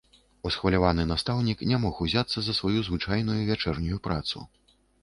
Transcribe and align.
Усхваляваны 0.49 1.05
настаўнік 1.11 1.61
не 1.73 1.77
мог 1.85 2.01
узяцца 2.07 2.37
за 2.49 2.59
сваю 2.61 2.79
звычайную 2.91 3.41
вячэрнюю 3.53 4.05
працу. 4.11 4.37